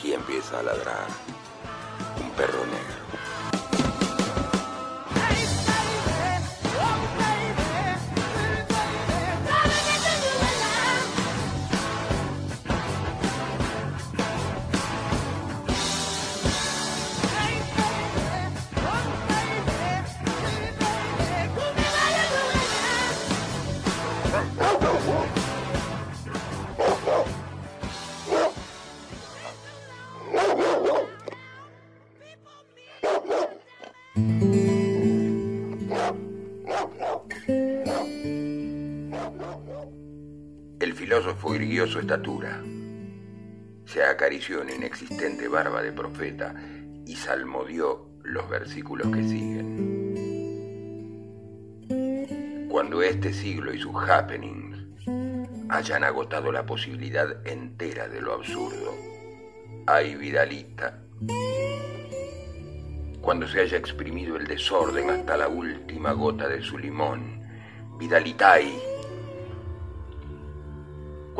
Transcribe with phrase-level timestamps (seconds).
[0.00, 1.08] Aquí empieza a ladrar
[41.78, 42.60] su estatura,
[43.84, 46.52] se acarició una inexistente barba de profeta
[47.06, 50.00] y salmodió los versículos que siguen.
[52.68, 54.78] Cuando este siglo y sus happenings
[55.68, 58.92] hayan agotado la posibilidad entera de lo absurdo,
[59.86, 60.98] ay Vidalita,
[63.20, 67.40] cuando se haya exprimido el desorden hasta la última gota de su limón,
[67.96, 68.89] Vidalitai,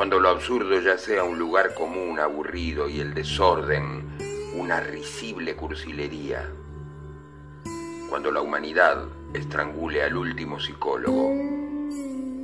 [0.00, 4.16] cuando lo absurdo ya sea un lugar común, aburrido y el desorden
[4.54, 6.50] una risible cursilería,
[8.08, 11.28] cuando la humanidad estrangule al último psicólogo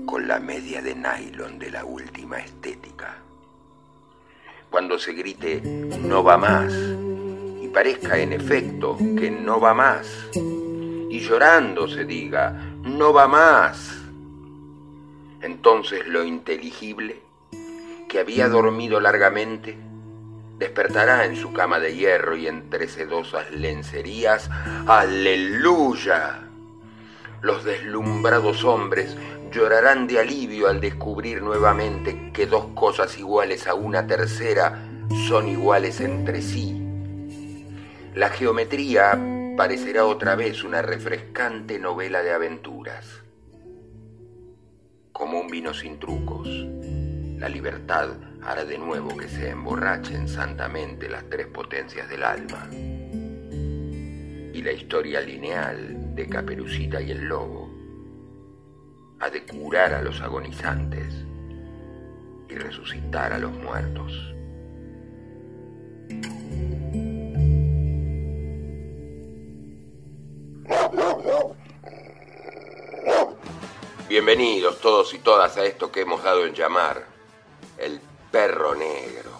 [0.04, 3.16] con la media de nylon de la última estética,
[4.68, 6.74] cuando se grite no va más
[7.62, 12.50] y parezca en efecto que no va más y llorando se diga
[12.82, 13.96] no va más,
[15.40, 17.24] entonces lo inteligible
[18.08, 19.76] que había dormido largamente,
[20.58, 24.48] despertará en su cama de hierro y entre sedosas lencerías.
[24.86, 26.42] ¡Aleluya!
[27.42, 29.16] Los deslumbrados hombres
[29.52, 34.82] llorarán de alivio al descubrir nuevamente que dos cosas iguales a una tercera
[35.28, 36.82] son iguales entre sí.
[38.14, 39.20] La geometría
[39.56, 43.22] parecerá otra vez una refrescante novela de aventuras.
[45.12, 46.48] Como un vino sin trucos
[47.38, 48.10] la libertad
[48.42, 52.68] hará de nuevo que se emborrachen santamente las tres potencias del alma.
[54.52, 57.70] Y la historia lineal de Caperucita y el lobo
[59.20, 61.12] ha de curar a los agonizantes
[62.48, 64.32] y resucitar a los muertos.
[74.08, 77.15] Bienvenidos todos y todas a esto que hemos dado en llamar
[77.78, 78.00] el
[78.30, 79.30] perro negro.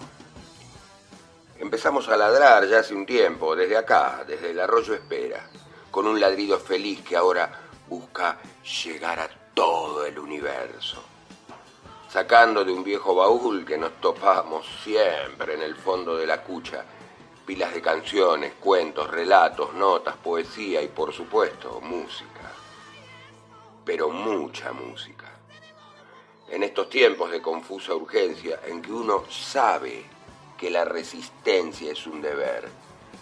[1.59, 5.49] Empezamos a ladrar ya hace un tiempo, desde acá, desde el arroyo Espera,
[5.91, 7.51] con un ladrido feliz que ahora
[7.89, 8.39] busca
[8.85, 11.03] llegar a todo el universo,
[12.11, 16.85] sacando de un viejo baúl que nos topamos siempre en el fondo de la cucha,
[17.47, 22.53] pilas de canciones, cuentos, relatos, notas, poesía y por supuesto música,
[23.85, 25.36] pero mucha música.
[26.49, 30.05] En estos tiempos de confusa urgencia en que uno sabe
[30.57, 32.69] que la resistencia es un deber,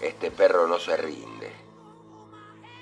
[0.01, 1.51] este perro no se rinde.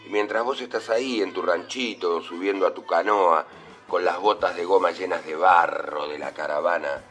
[0.05, 3.47] Y mientras vos estás ahí en tu ranchito, subiendo a tu canoa,
[3.87, 7.03] con las botas de goma llenas de barro de la caravana,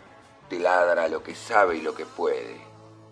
[0.49, 2.59] te ladra lo que sabe y lo que puede,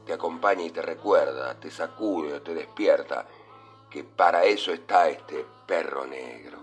[0.06, 3.26] te acompaña y te recuerda, te sacude o te despierta,
[3.90, 6.59] que para eso está este perro negro.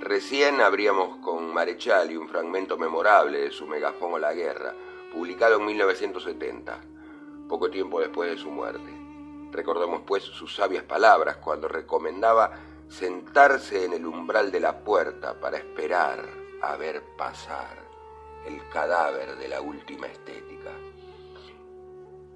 [0.00, 4.74] Recién abríamos con Marechal y un fragmento memorable de su megafón o la guerra,
[5.12, 6.80] publicado en 1970,
[7.46, 8.90] poco tiempo después de su muerte.
[9.52, 12.50] Recordemos pues sus sabias palabras cuando recomendaba
[12.88, 16.24] sentarse en el umbral de la puerta para esperar
[16.62, 17.76] a ver pasar
[18.46, 20.70] el cadáver de la última estética.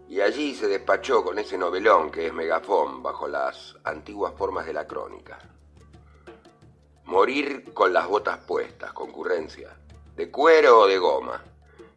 [0.07, 4.75] Y allí se despachó con ese novelón que es Megafón bajo las antiguas formas de
[4.75, 5.54] la crónica.
[7.07, 9.77] Morir con las botas puestas, concurrencia,
[10.17, 11.43] de cuero o de goma,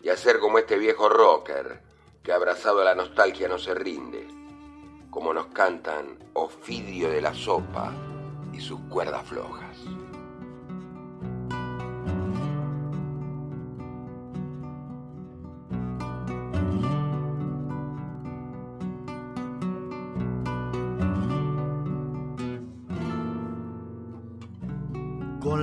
[0.01, 1.81] y hacer como este viejo rocker
[2.23, 4.27] que abrazado a la nostalgia no se rinde,
[5.09, 7.93] como nos cantan Ofidio de la Sopa
[8.53, 9.66] y sus cuerdas flojas.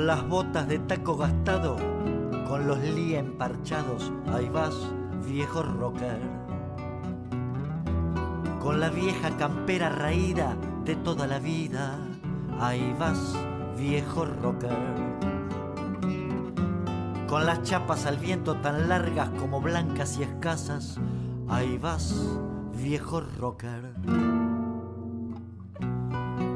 [0.04, 1.78] Las botas de taco gastado,
[2.46, 4.74] con los lí emparchados, ahí vas,
[5.26, 6.20] viejo rocker.
[8.60, 11.96] Con la vieja campera raída de toda la vida,
[12.60, 13.34] ahí vas,
[13.78, 14.76] viejo rocker.
[17.26, 21.00] Con las chapas al viento tan largas como blancas y escasas,
[21.48, 22.14] ahí vas,
[22.76, 23.94] viejo rocker.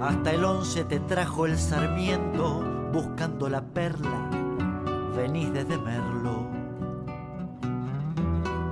[0.03, 4.31] Hasta el once te trajo el sarmiento buscando la perla,
[5.17, 6.47] venís desde Merlo.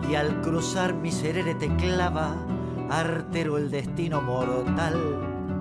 [0.09, 2.35] Y al cruzar mi serere te clava,
[2.91, 4.97] artero el destino mortal,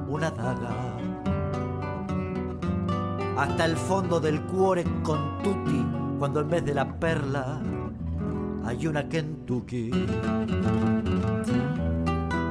[0.07, 0.69] una daga.
[3.37, 5.85] Hasta el fondo del cuore con tutti,
[6.19, 7.59] cuando en vez de la perla
[8.65, 9.91] hay una Kentucky.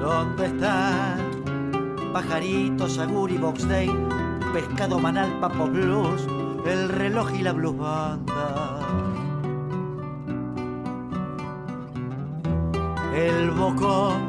[0.00, 1.18] ¿Dónde están
[2.12, 4.13] pajaritos, agur y box day?
[4.54, 6.24] Pescado manal, papo blues,
[6.64, 8.78] el reloj y la blues banda.
[13.16, 14.20] El bocón,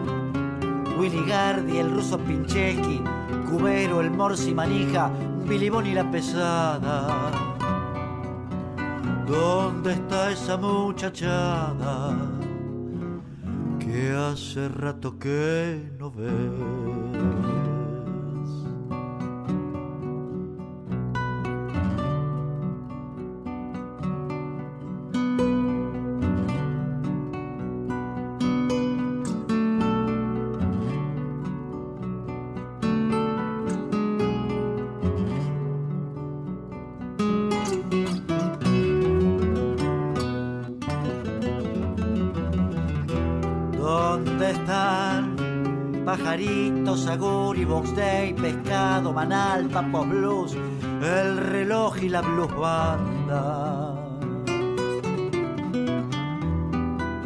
[0.97, 3.03] Willy Gardi, el ruso Pincheski,
[3.47, 5.11] Cubero, el Morsi Manija,
[5.47, 7.31] Bilibón y la pesada.
[9.27, 12.17] ¿Dónde está esa muchachada
[13.79, 17.44] que hace rato que no ve?
[47.05, 50.57] Sagur y Box Day, Pescado, Manal, Papo Blues,
[51.03, 53.93] El Reloj y la Blues Banda.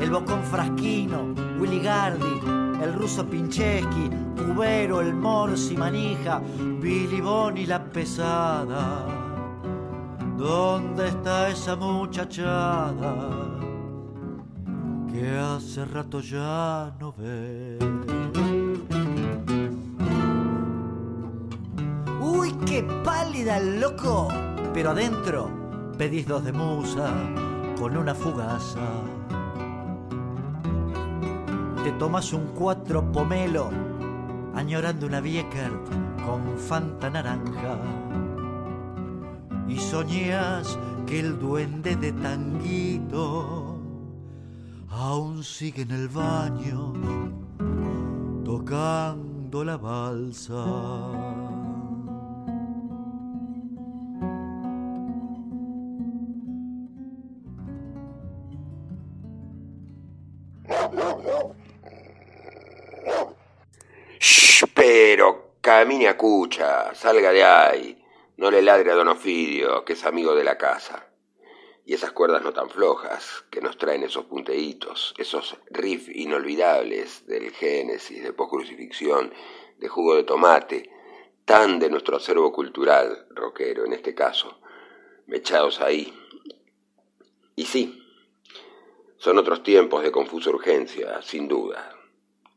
[0.01, 2.41] El Bocón Frasquino, Willy Gardi,
[2.83, 6.41] el ruso Pincheski, Cubero, el Morsi Manija,
[6.81, 7.23] Billy
[7.55, 9.05] y la Pesada.
[10.37, 13.15] ¿Dónde está esa muchachada
[15.09, 17.78] que hace rato ya no ve?
[23.39, 24.27] Pálida, loco.
[24.73, 25.49] Pero adentro
[25.97, 27.13] pedís dos de musa
[27.77, 28.79] con una fugaza.
[31.83, 33.69] Te tomas un cuatro pomelo
[34.53, 35.71] añorando una Bieker
[36.25, 37.79] con fanta naranja.
[39.67, 43.77] Y soñas que el duende de tanguito
[44.89, 46.93] aún sigue en el baño
[48.43, 51.28] tocando la balsa.
[66.29, 68.05] Pero camine a cucha, salga de ahí.
[68.37, 71.07] No le ladre a Don Ofidio, que es amigo de la casa.
[71.85, 77.51] Y esas cuerdas no tan flojas que nos traen esos punteitos, esos riffs inolvidables del
[77.51, 79.33] Génesis, de post-crucifixión,
[79.79, 80.89] de jugo de tomate,
[81.45, 84.59] tan de nuestro acervo cultural, rockero en este caso,
[85.25, 86.13] mechados ahí.
[87.55, 88.03] Y sí,
[89.17, 91.97] son otros tiempos de confusa urgencia, sin duda,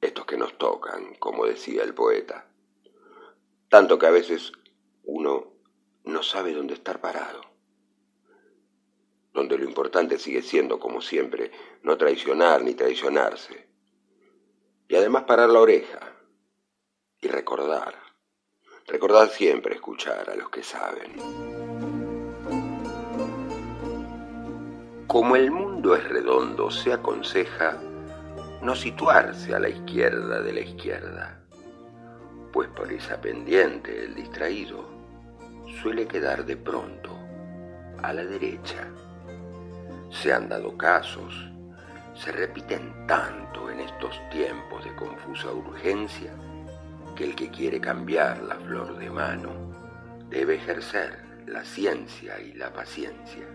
[0.00, 2.51] estos que nos tocan, como decía el poeta.
[3.72, 4.52] Tanto que a veces
[5.02, 5.54] uno
[6.04, 7.40] no sabe dónde estar parado.
[9.32, 11.50] Donde lo importante sigue siendo, como siempre,
[11.82, 13.66] no traicionar ni traicionarse.
[14.88, 16.00] Y además parar la oreja
[17.22, 17.94] y recordar.
[18.88, 21.14] Recordar siempre escuchar a los que saben.
[25.06, 27.80] Como el mundo es redondo, se aconseja
[28.60, 31.41] no situarse a la izquierda de la izquierda,
[32.52, 34.88] pues por esa pendiente el distraído
[35.80, 37.18] suele quedar de pronto
[38.02, 38.88] a la derecha.
[40.10, 41.50] Se han dado casos,
[42.14, 46.32] se repiten tanto en estos tiempos de confusa urgencia,
[47.16, 49.50] que el que quiere cambiar la flor de mano
[50.28, 53.46] debe ejercer la ciencia y la paciencia,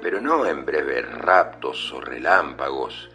[0.00, 3.10] pero no en breves raptos o relámpagos,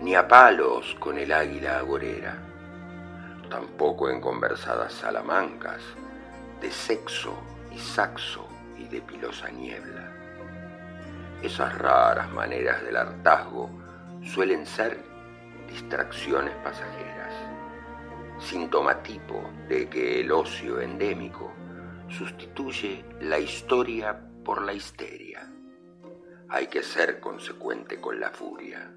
[0.00, 2.53] ni a palos con el águila agorera,
[3.54, 5.80] tampoco en conversadas salamancas
[6.60, 7.38] de sexo
[7.70, 10.12] y saxo y de pilosa niebla.
[11.40, 13.70] Esas raras maneras del hartazgo
[14.24, 14.98] suelen ser
[15.68, 17.32] distracciones pasajeras,
[18.40, 21.52] sintomatipo de que el ocio endémico
[22.08, 25.48] sustituye la historia por la histeria.
[26.48, 28.90] Hay que ser consecuente con la furia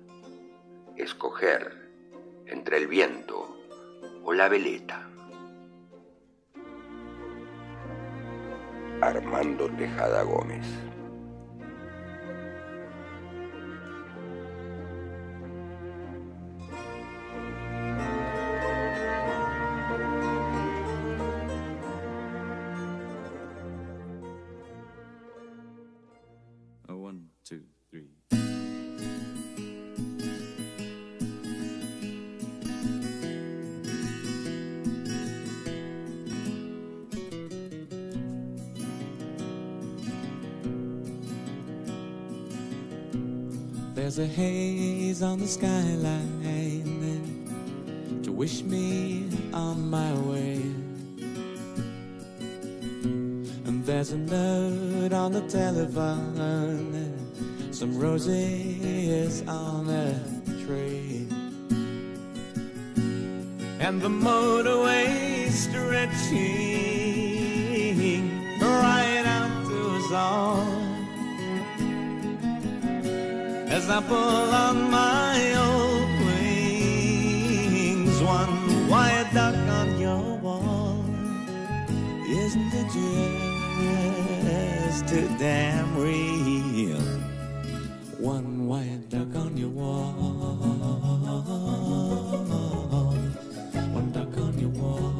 [0.95, 1.91] escoger
[2.47, 3.56] entre el viento
[4.27, 5.07] o la veleta.
[9.01, 10.65] Armando Tejada Gómez
[45.37, 46.81] on the skyline
[48.23, 50.55] to wish me on my way.
[53.65, 57.13] And there's a note on the telephone,
[57.71, 60.19] some roses on a
[60.65, 61.27] tray.
[63.79, 66.47] And the motorway stretching
[68.59, 70.87] right out to us all
[73.69, 75.16] as I pull on my
[84.97, 86.99] just too damn real?
[88.19, 90.11] One white duck on your wall.
[93.93, 95.13] One duck on your wall.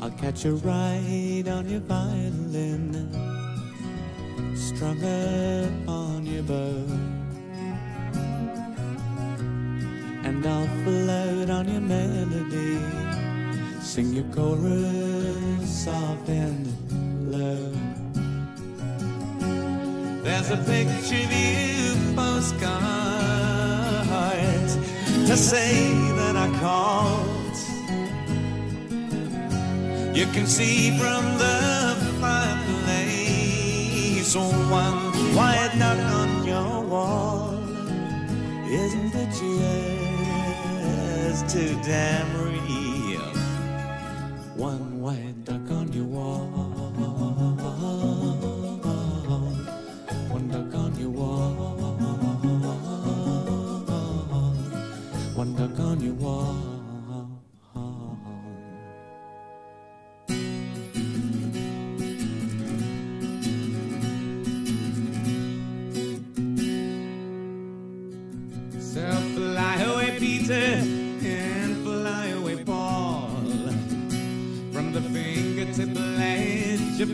[0.00, 3.10] I'll catch a ride on your violin,
[4.54, 5.04] strung
[5.86, 7.03] on your bow.
[10.86, 12.78] I'll on your melody,
[13.80, 16.66] sing your chorus soft and
[17.32, 17.72] low.
[20.22, 22.64] There's a picture of you postcards
[25.28, 27.34] to say that I called
[30.14, 33.24] you can see from the fireplace
[34.36, 37.54] one white duck on your wall.
[38.68, 40.03] Isn't it
[41.34, 43.20] just too damn real?
[44.54, 44.93] One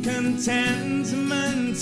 [0.03, 1.79] contentment.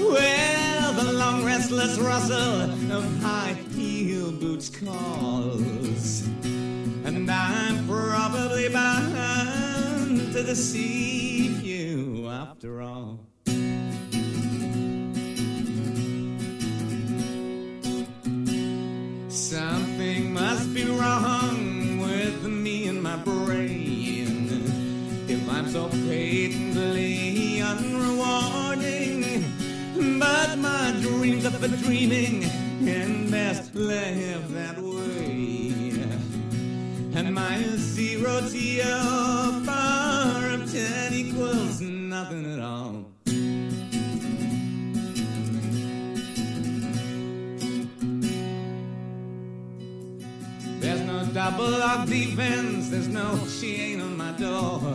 [0.00, 6.26] Well, the long restless rustle of high heel boots calls.
[7.04, 13.20] And I'm probably bound to deceive you after all.
[19.28, 23.88] Something must be wrong with me and my brain
[25.28, 25.88] if I'm so
[31.58, 32.44] are for dreaming
[32.86, 35.92] and best live that way.
[37.14, 43.06] And my zero to your power of ten equals nothing at all.
[50.80, 54.94] There's no double lock defense, there's no chain on my door.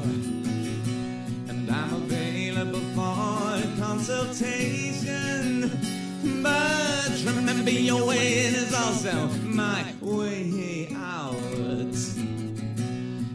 [1.50, 6.03] And I'm available for consultation.
[6.24, 9.12] But remember, your way is also
[9.44, 11.36] my way out.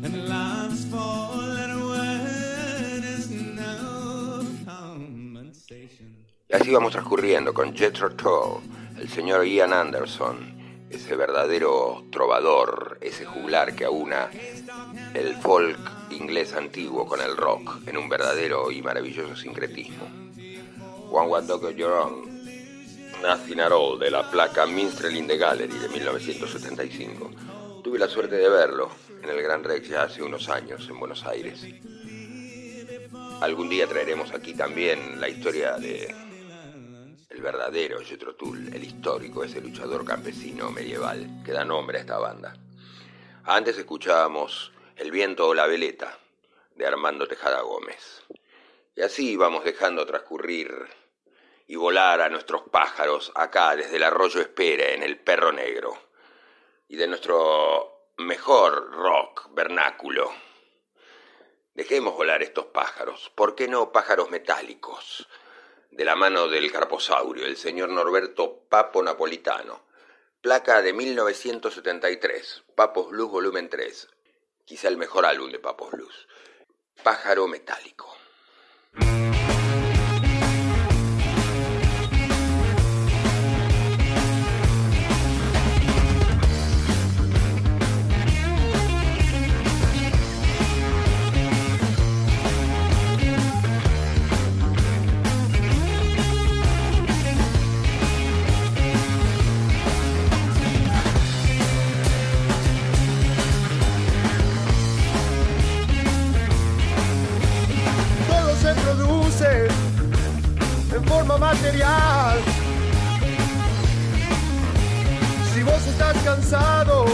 [0.00, 0.14] And
[1.85, 6.25] word is no compensation.
[6.49, 8.62] Y así vamos transcurriendo con Jethro Tull,
[8.99, 14.30] el señor Ian Anderson, ese verdadero trovador, ese juglar que aúna
[15.12, 15.78] el folk
[16.11, 20.07] inglés antiguo con el rock en un verdadero y maravilloso sincretismo.
[21.11, 22.27] One What Dog Your Own,
[23.22, 27.30] Nothing at de la placa Minstrel in the Gallery de 1975.
[27.82, 31.26] Tuve la suerte de verlo en el Gran Rex ya hace unos años en Buenos
[31.26, 31.66] Aires.
[33.40, 36.14] Algún día traeremos aquí también la historia de
[37.28, 42.18] el verdadero Jethro Tull, el histórico, ese luchador campesino medieval que da nombre a esta
[42.18, 42.56] banda.
[43.44, 46.18] Antes escuchábamos El viento o la veleta
[46.76, 48.22] de Armando Tejada Gómez.
[48.94, 50.68] Y así vamos dejando transcurrir
[51.68, 55.96] y volar a nuestros pájaros acá desde el arroyo Espera en el Perro Negro
[56.88, 60.33] y de nuestro mejor rock vernáculo.
[61.74, 65.28] Dejemos volar estos pájaros, ¿por qué no pájaros metálicos?
[65.90, 69.87] De la mano del carposaurio, el señor Norberto Papo Napolitano.
[70.40, 74.09] Placa de 1973, Papos Blues Volumen 3.
[74.64, 76.28] Quizá el mejor álbum de Papos Blues.
[77.02, 78.16] Pájaro metálico.
[116.29, 117.07] Cansado,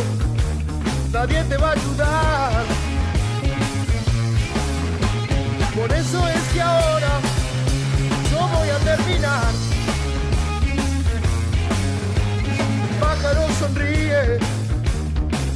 [1.12, 2.64] nadie te va a ayudar.
[5.76, 7.12] Por eso es que ahora
[8.30, 9.52] yo voy a terminar.
[12.82, 14.38] Un pájaro sonríe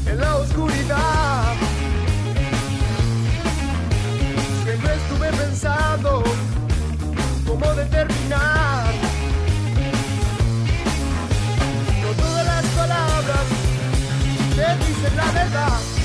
[0.07, 1.55] en la oscuridad.
[4.64, 6.23] Siempre estuve pensando
[7.44, 9.08] cómo determinar.
[14.56, 15.97] Te dicen la verdad.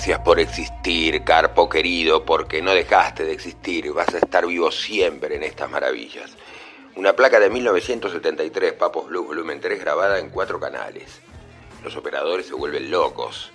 [0.00, 5.36] Gracias por existir, Carpo querido, porque no dejaste de existir, vas a estar vivo siempre
[5.36, 6.38] en estas maravillas.
[6.96, 11.20] Una placa de 1973, Papos Blues Volumen 3, grabada en cuatro canales.
[11.84, 13.52] Los operadores se vuelven locos.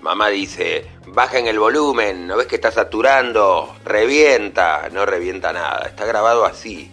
[0.00, 3.74] Mamá dice, bajen el volumen, ¿no ves que está saturando?
[3.84, 6.88] Revienta, no revienta nada, está grabado así.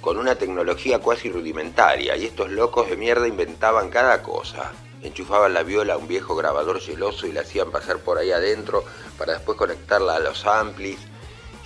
[0.00, 4.70] con una tecnología cuasi rudimentaria, y estos locos de mierda inventaban cada cosa.
[5.02, 8.84] Enchufaban la viola a un viejo grabador geloso y la hacían pasar por ahí adentro
[9.18, 10.98] para después conectarla a los amplis.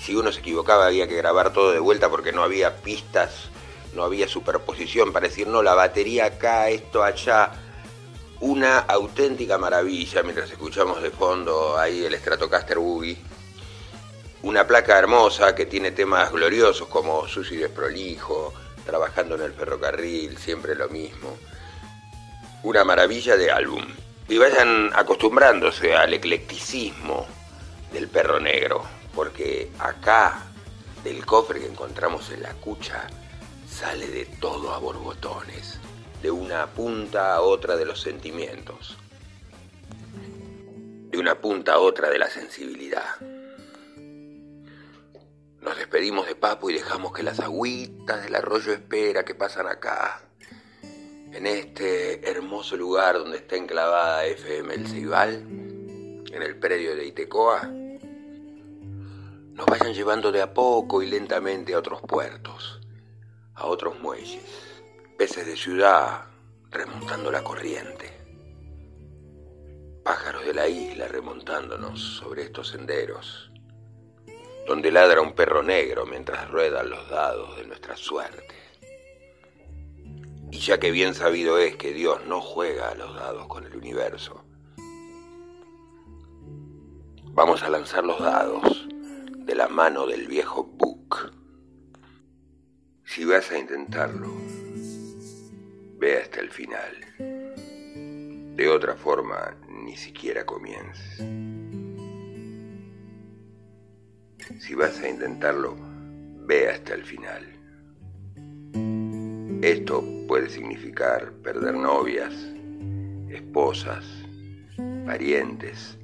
[0.01, 3.49] Si uno se equivocaba había que grabar todo de vuelta porque no había pistas,
[3.95, 7.53] no había superposición para decir, no, la batería acá, esto allá.
[8.41, 13.17] Una auténtica maravilla mientras escuchamos de fondo ahí el Stratocaster Boogie
[14.45, 18.53] una placa hermosa que tiene temas gloriosos como Susi Desprolijo,
[18.85, 21.39] Trabajando en el ferrocarril, siempre lo mismo.
[22.65, 23.85] Una maravilla de álbum.
[24.27, 27.27] Y vayan acostumbrándose al eclecticismo
[27.93, 30.47] del perro negro, porque acá,
[31.05, 33.07] del cofre que encontramos en la cucha,
[33.69, 35.79] sale de todo a borbotones,
[36.23, 38.97] de una punta a otra de los sentimientos,
[41.11, 43.21] de una punta a otra de la sensibilidad.
[45.61, 50.23] Nos despedimos de Papo y dejamos que las agüitas del arroyo espera que pasan acá,
[51.35, 57.63] en este hermoso lugar donde está enclavada FM El Ceibal, en el predio de Itecoa,
[59.53, 62.81] nos vayan llevando de a poco y lentamente a otros puertos,
[63.55, 64.45] a otros muelles,
[65.19, 66.27] peces de ciudad
[66.71, 68.13] remontando la corriente,
[70.05, 73.51] pájaros de la isla remontándonos sobre estos senderos
[74.67, 78.64] donde ladra un perro negro mientras ruedan los dados de nuestra suerte.
[80.55, 83.77] Y ya que bien sabido es que Dios no juega a los dados con el
[83.77, 84.45] universo,
[87.33, 88.87] vamos a lanzar los dados
[89.37, 91.33] de la mano del viejo Book.
[93.05, 94.29] Si vas a intentarlo,
[95.99, 97.05] ve hasta el final.
[98.55, 101.19] De otra forma, ni siquiera comiences.
[104.61, 105.77] Si vas a intentarlo,
[106.47, 107.54] ve hasta el final.
[109.65, 112.35] Esto puede significar perder novias,
[113.31, 114.05] esposas,
[115.07, 115.97] parientes,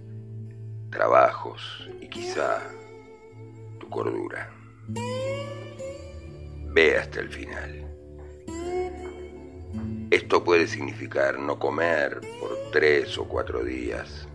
[0.88, 2.62] trabajos y quizá
[3.78, 4.50] tu cordura.
[6.72, 7.86] Ve hasta el final.
[10.10, 14.26] Esto puede significar no comer por tres o cuatro días,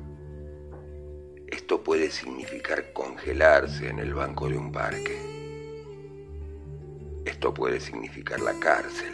[1.47, 5.34] esto puede significar congelarse en el banco de un parque.
[7.25, 9.13] Esto puede significar la cárcel.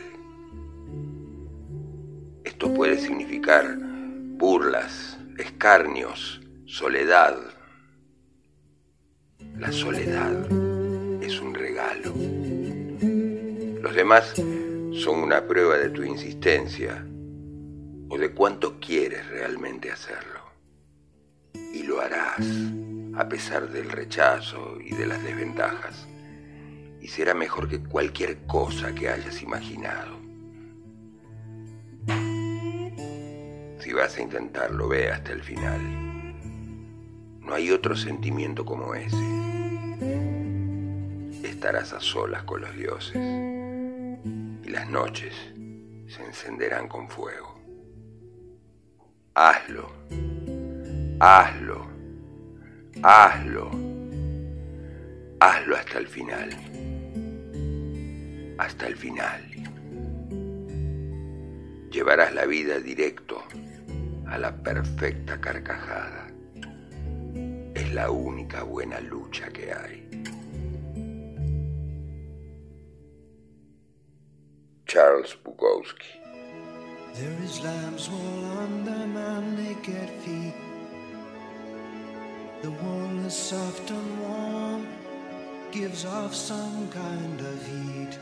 [2.43, 7.37] Esto puede significar burlas, escarnios, soledad.
[9.57, 10.45] La soledad
[11.21, 12.13] es un regalo.
[13.81, 17.05] Los demás son una prueba de tu insistencia
[18.09, 20.41] o de cuánto quieres realmente hacerlo
[21.73, 22.45] y lo harás
[23.15, 26.07] a pesar del rechazo y de las desventajas,
[27.01, 30.19] y será mejor que cualquier cosa que hayas imaginado.
[33.79, 35.81] Si vas a intentarlo, ve hasta el final.
[37.39, 39.17] No hay otro sentimiento como ese.
[41.43, 45.33] Estarás a solas con los dioses y las noches
[46.07, 47.59] se encenderán con fuego.
[49.33, 49.91] Hazlo
[51.23, 51.85] Hazlo,
[53.03, 53.69] hazlo,
[55.39, 56.49] hazlo hasta el final,
[58.61, 59.41] hasta el final.
[61.89, 63.43] Llevarás la vida directo
[64.27, 66.27] a la perfecta carcajada.
[67.73, 70.07] Es la única buena lucha que hay.
[74.85, 76.19] Charles Bukowski.
[77.15, 80.53] There is under my naked feet.
[82.61, 84.87] The wool is soft and warm,
[85.71, 88.19] gives off some kind of heat.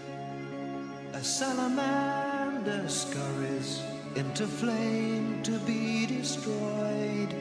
[1.13, 3.82] A salamander scurries
[4.15, 7.34] into flame to be destroyed.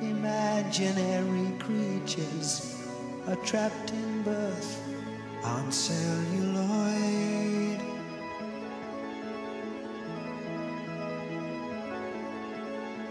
[0.00, 2.76] Imaginary creatures
[3.26, 4.80] are trapped in birth
[5.44, 7.80] on celluloid.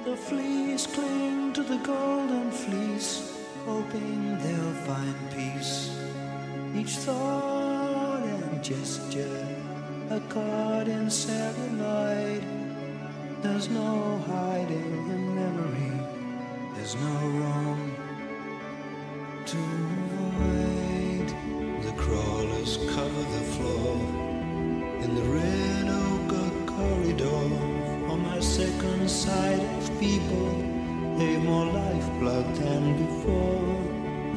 [0.06, 5.92] The fleas cling to the golden fleece, hoping they'll find peace.
[6.74, 9.49] Each thought and gesture,
[10.12, 10.20] a
[10.88, 12.44] in celluloid.
[13.44, 15.92] There's no hiding in memory,
[16.76, 17.96] there's no room
[19.46, 19.58] to
[20.10, 21.28] avoid.
[21.84, 23.96] The crawlers cover the floor
[25.04, 27.46] in the red oak corridor
[28.12, 30.50] on my second side of people.
[31.18, 33.78] They've more lifeblood than before.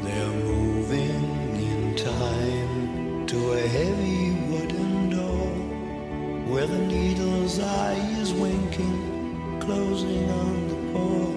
[0.05, 1.25] They're moving
[1.57, 4.32] in time to a heavy
[6.63, 11.32] where the needle's eye is winking, closing on the poor.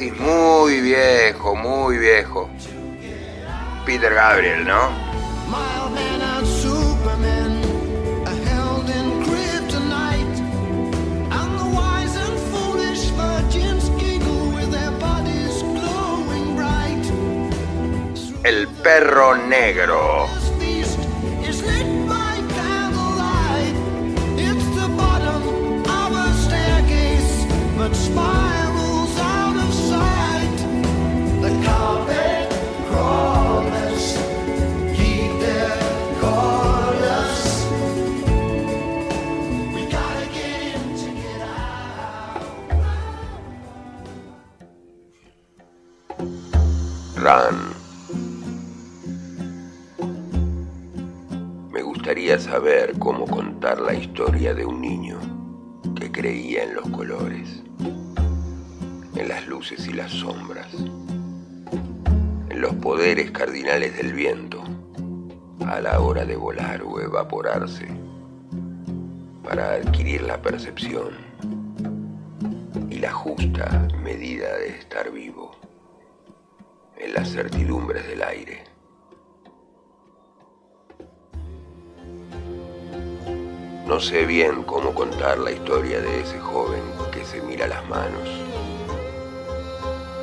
[0.00, 2.48] Muy viejo, muy viejo.
[3.84, 4.90] Peter Gabriel, ¿no?
[5.50, 6.48] Mild man and
[51.70, 55.18] Me gustaría saber cómo contar la historia de un niño
[55.94, 57.62] que creía en los colores,
[59.14, 60.68] en las luces y las sombras,
[62.58, 64.64] los poderes cardinales del viento
[65.64, 67.86] a la hora de volar o evaporarse
[69.44, 71.10] para adquirir la percepción
[72.90, 75.52] y la justa medida de estar vivo
[76.96, 78.64] en las certidumbres del aire.
[83.86, 88.28] No sé bien cómo contar la historia de ese joven que se mira las manos,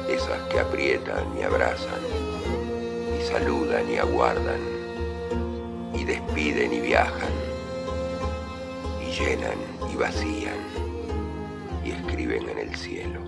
[0.09, 2.24] esas que aprietan y abrazan,
[3.25, 4.61] saludan y aguardan,
[5.95, 7.33] y despiden y viajan,
[9.01, 9.57] y llenan
[9.91, 10.59] y vacían,
[11.83, 13.19] y escriben en el cielo.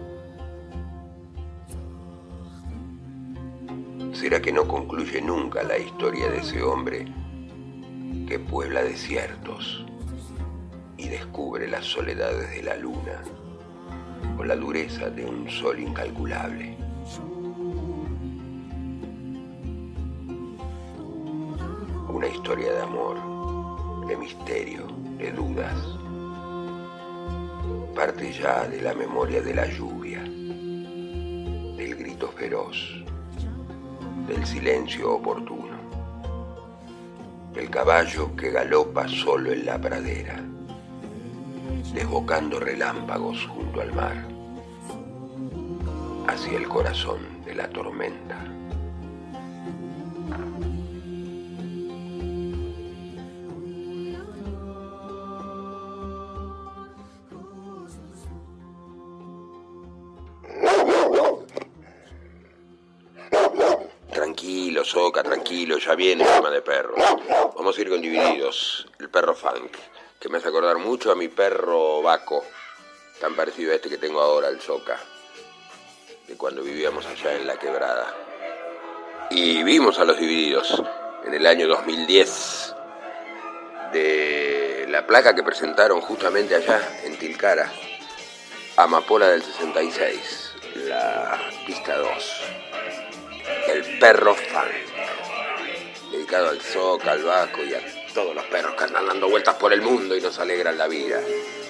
[4.14, 7.08] ¿Será que no concluye nunca la historia de ese hombre
[8.28, 9.86] que puebla desiertos
[10.98, 13.24] y descubre las soledades de la luna
[14.38, 16.87] o la dureza de un sol incalculable?
[28.40, 33.04] Ya de la memoria de la lluvia, del grito feroz
[34.28, 35.78] del silencio oportuno.
[37.56, 40.40] El caballo que galopa solo en la pradera,
[41.94, 44.28] desbocando relámpagos junto al mar,
[46.28, 48.38] hacia el corazón de la tormenta.
[65.48, 67.00] Tranquilo, ya viene el tema de perros.
[67.56, 68.86] Vamos a ir con divididos.
[69.00, 69.78] El perro funk,
[70.20, 72.44] que me hace acordar mucho a mi perro Baco,
[73.22, 74.98] tan parecido a este que tengo ahora, el Soca,
[76.28, 78.14] de cuando vivíamos allá en la quebrada.
[79.30, 80.84] Y vimos a los divididos
[81.26, 82.76] en el año 2010
[83.94, 87.72] de la placa que presentaron justamente allá en Tilcara,
[88.76, 90.52] Amapola del 66,
[90.88, 92.42] la pista 2
[93.70, 94.68] el perro fan,
[96.18, 97.80] dedicado al Zoca, al Vasco y a
[98.14, 101.20] todos los perros que andan dando vueltas por el mundo y nos alegran la vida.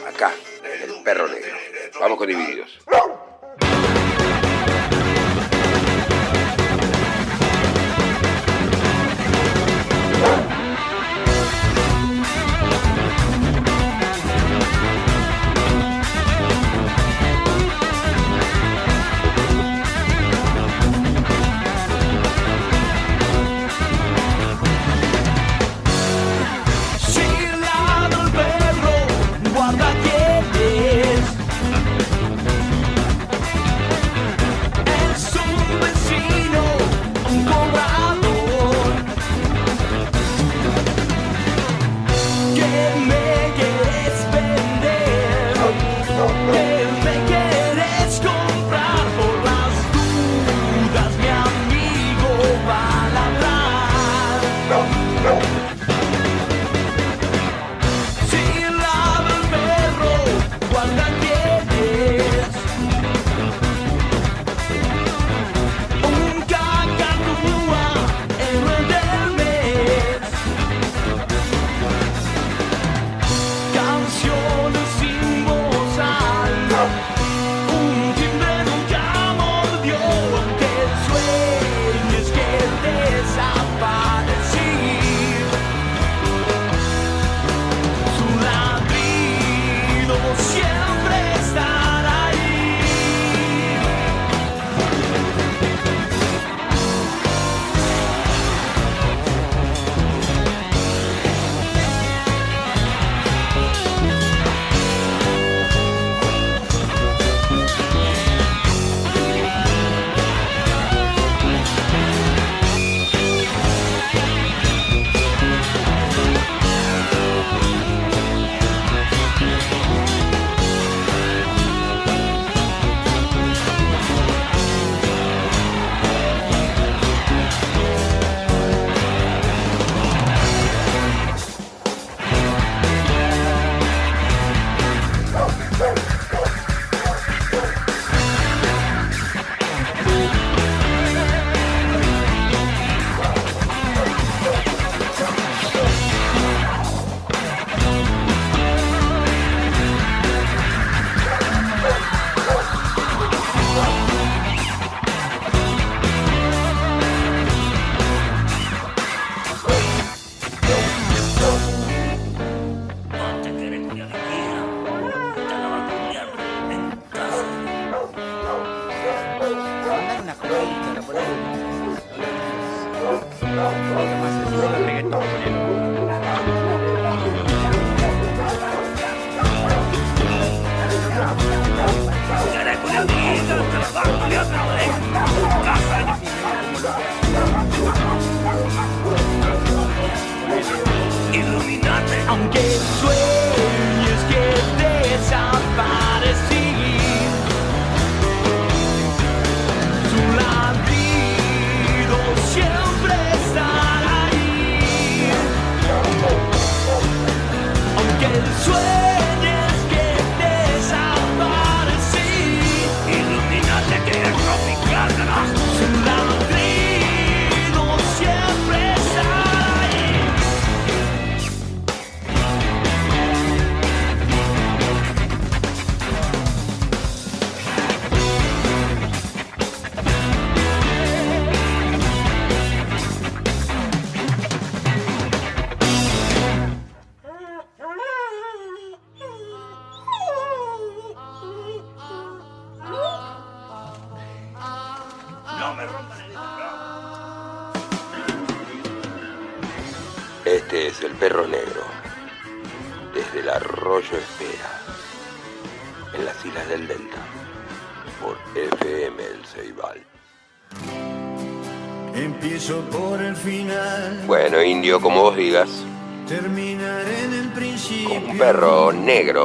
[0.07, 0.33] Acá,
[0.63, 1.55] en el perro negro.
[1.99, 2.79] Vamos con divididos.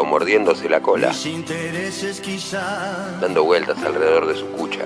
[0.04, 1.12] mordiéndose la cola,
[3.20, 4.84] dando vueltas alrededor de su cucha.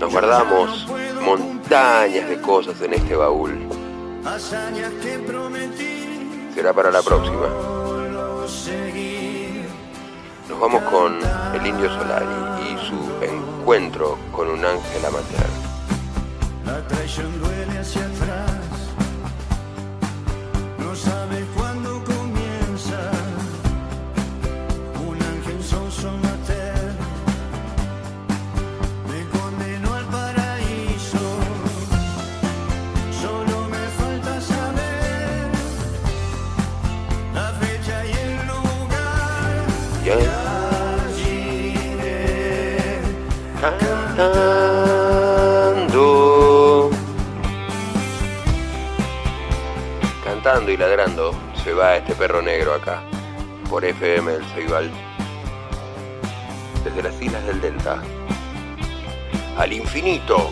[0.00, 0.86] Nos guardamos
[1.20, 3.58] montañas de cosas en este baúl.
[6.54, 7.48] Será para la próxima.
[10.48, 11.18] Nos vamos con
[11.54, 12.26] el indio Solari
[12.62, 15.50] y su encuentro con un ángel amateur.
[16.66, 16.82] La.
[44.18, 46.00] cantando.
[50.24, 53.00] Cantando y ladrando se va este perro negro acá,
[53.70, 54.90] por FM del Ceibal.
[56.84, 58.02] Desde las islas del Delta.
[59.56, 60.50] Al infinito.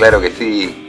[0.00, 0.79] Claro que sí.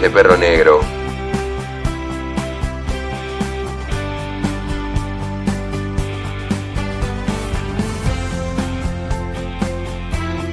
[0.00, 0.80] de Perro Negro.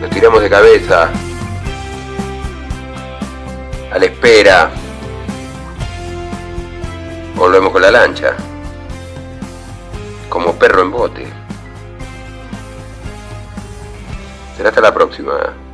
[0.01, 1.09] Nos tiramos de cabeza.
[3.93, 4.69] A la espera.
[7.35, 8.35] Volvemos con la lancha.
[10.27, 11.27] Como perro en bote.
[14.57, 15.66] Será hasta la próxima.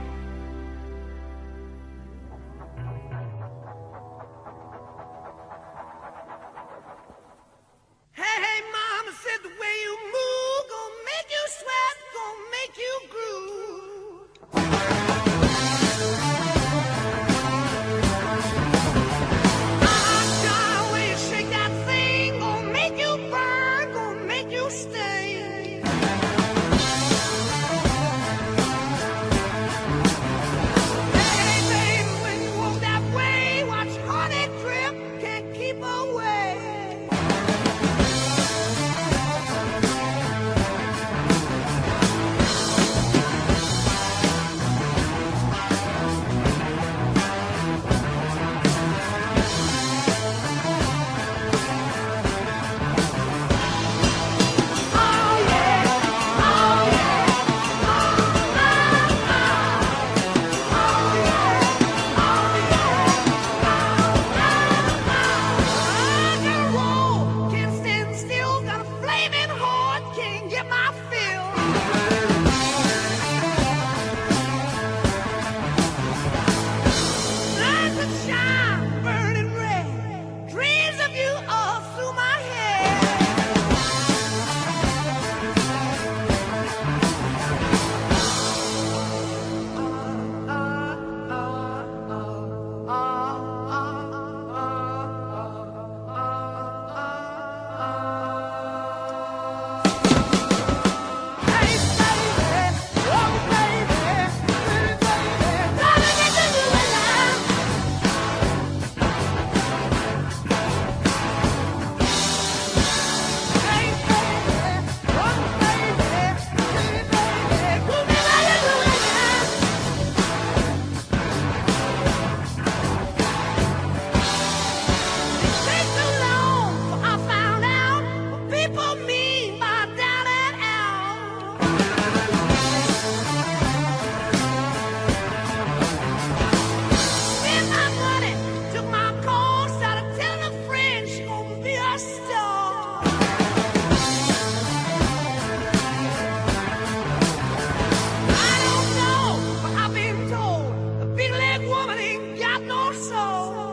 [151.85, 153.72] Woman ain't got no soul.